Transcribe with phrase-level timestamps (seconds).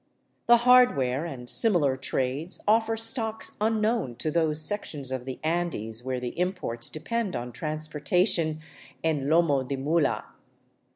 [0.47, 6.19] The hardware and similar trades offer stocks unknown to those sections of the Andes where
[6.19, 8.61] the imports depend on transportation"
[9.03, 10.25] en lomo de mula."